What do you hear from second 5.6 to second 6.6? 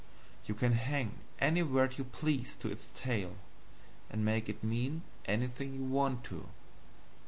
you want to.